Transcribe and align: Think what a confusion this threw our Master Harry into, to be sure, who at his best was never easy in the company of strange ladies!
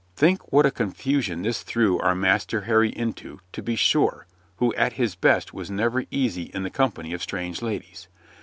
Think 0.15 0.51
what 0.51 0.65
a 0.65 0.71
confusion 0.71 1.43
this 1.43 1.61
threw 1.61 1.99
our 1.99 2.15
Master 2.15 2.61
Harry 2.61 2.89
into, 2.89 3.39
to 3.51 3.61
be 3.61 3.75
sure, 3.75 4.25
who 4.55 4.73
at 4.73 4.93
his 4.93 5.13
best 5.13 5.53
was 5.53 5.69
never 5.69 6.05
easy 6.09 6.45
in 6.55 6.63
the 6.63 6.71
company 6.71 7.13
of 7.13 7.21
strange 7.21 7.61
ladies! 7.61 8.07